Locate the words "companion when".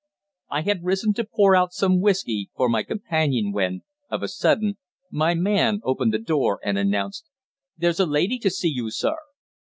2.81-3.83